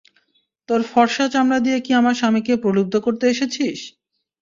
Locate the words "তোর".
0.69-0.81